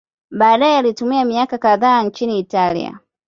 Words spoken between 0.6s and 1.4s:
alitumia